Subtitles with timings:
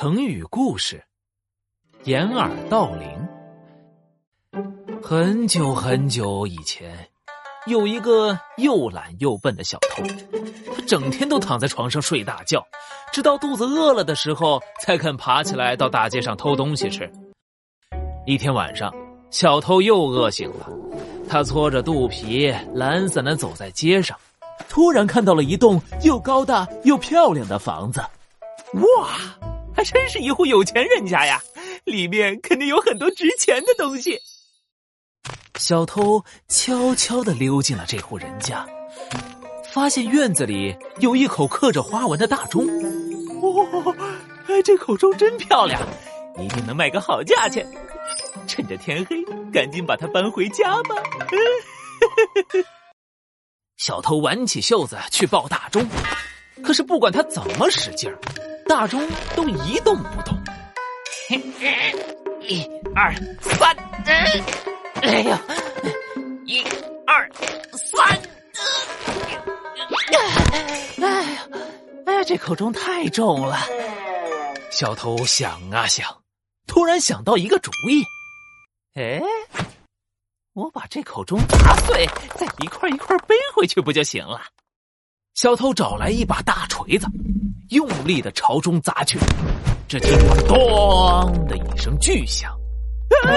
[0.00, 1.04] 成语故事：
[2.04, 3.28] 掩耳盗铃。
[5.02, 7.06] 很久很久以前，
[7.66, 10.02] 有一个又懒又笨的小偷，
[10.74, 12.66] 他整天都躺在床上睡大觉，
[13.12, 17.12] 直到肚子饿了的时候，才肯爬起来到大街上偷东西吃。
[18.24, 18.90] 一天晚上，
[19.30, 20.66] 小偷又饿醒了，
[21.28, 24.16] 他搓着肚皮，懒散的走在街上，
[24.66, 28.00] 突然看到了一栋又高大又漂亮的房子。
[28.72, 29.49] 哇！
[29.80, 31.40] 还真是一户有钱人家呀，
[31.84, 34.20] 里面肯定有很多值钱的东西。
[35.54, 38.68] 小偷悄悄的溜进了这户人家，
[39.72, 42.66] 发现院子里有一口刻着花纹的大钟。
[43.40, 43.96] 哇，
[44.62, 45.80] 这口钟真漂亮，
[46.38, 47.66] 一定能卖个好价钱。
[48.46, 50.94] 趁着天黑，赶紧把它搬回家吧。
[53.78, 55.88] 小偷挽起袖子去抱大钟，
[56.62, 58.18] 可是不管他怎么使劲儿。
[58.70, 60.40] 大钟都一动不动，
[62.40, 63.76] 一二三，
[65.02, 65.42] 哎呀，
[66.46, 66.62] 一
[67.04, 67.28] 二
[67.74, 68.16] 三，
[71.00, 71.48] 哎呀，
[72.06, 73.58] 哎呀，这口钟太重了。
[74.70, 76.22] 小偷想啊想，
[76.68, 78.04] 突然想到一个主意，
[78.94, 79.20] 哎，
[80.52, 84.40] 我把这口钟砸碎，再一块一块背回去不就行了？
[85.34, 87.08] 小偷找来一把大锤子。
[87.70, 89.18] 用力的朝中砸去，
[89.88, 90.10] 只听
[90.46, 90.56] “咚”
[91.46, 92.50] 的一声巨响，
[93.24, 93.30] 啊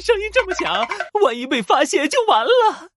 [0.00, 0.86] 声音这么响，
[1.24, 2.88] 万一被发现就完了。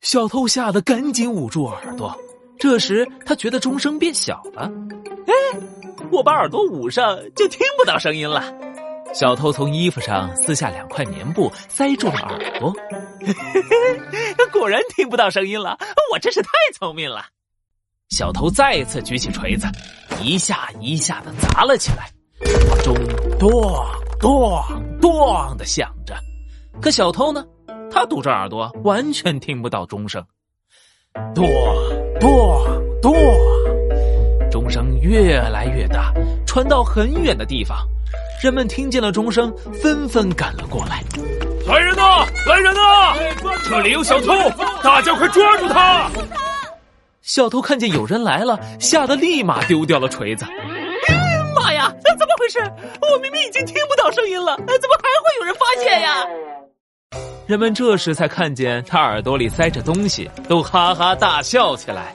[0.00, 2.16] 小偷吓得赶紧捂住耳朵。
[2.58, 4.70] 这时他觉得钟声变小了，
[5.26, 5.34] 哎，
[6.10, 8.42] 我把耳朵捂上就听不到声音了。
[9.14, 12.74] 小偷从衣服上撕下两块棉布塞住了耳朵，
[14.52, 15.78] 果然听不到声音了。
[16.12, 17.26] 我真是太聪明了。
[18.10, 19.66] 小偷再次举起锤子，
[20.22, 22.08] 一下一下的砸了起来，
[22.84, 22.94] 钟
[23.38, 23.50] 咚
[24.20, 24.62] 咚
[25.00, 26.14] 咚的响着。
[26.80, 27.44] 可小偷呢，
[27.90, 30.24] 他堵着耳朵，完全听不到钟声。
[31.34, 31.44] 咚
[32.20, 32.30] 咚
[33.02, 33.12] 咚，
[34.50, 36.12] 钟声越来越大，
[36.46, 37.76] 传到很远的地方。
[38.40, 39.52] 人们听见了钟声，
[39.82, 41.02] 纷纷赶了过来。
[41.66, 42.24] 来人呐！
[42.46, 43.16] 来人呐！
[43.68, 44.32] 这里有小偷，
[44.80, 46.08] 大家快抓住他！
[47.36, 50.46] 小偷看见有人来了，吓得立马丢掉了锤子。
[51.54, 52.58] 妈呀，怎么回事？
[53.12, 56.26] 我明明已经听不到声音了，怎么还会有人发现呀？
[57.46, 62.14] 人们这时才看见他耳朵里塞着东西，都哈哈大笑起来。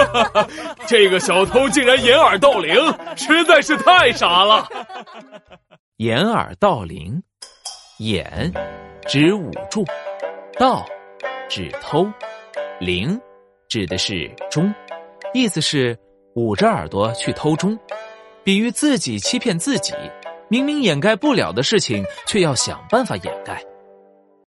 [0.86, 2.74] 这个小偷竟然掩耳盗铃，
[3.16, 4.68] 实在是太傻了。
[5.96, 7.22] 掩耳盗铃，
[7.96, 8.52] 掩
[9.08, 9.82] 指捂住，
[10.58, 10.84] 盗
[11.48, 12.06] 指偷，
[12.80, 13.18] 铃。
[13.70, 14.74] 指的是钟，
[15.32, 15.96] 意思是
[16.34, 17.78] 捂着耳朵去偷钟，
[18.42, 19.94] 比喻自己欺骗自己，
[20.48, 23.62] 明明掩盖不了的事情，却要想办法掩盖。